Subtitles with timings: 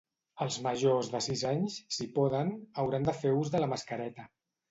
[0.43, 2.49] Els majors de sis anys, si poden,
[2.85, 4.27] hauran de fer ús de la mascareta.